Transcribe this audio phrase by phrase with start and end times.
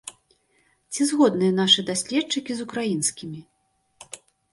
[0.93, 3.39] Ці згодныя нашы даследчыкі з украінскімі?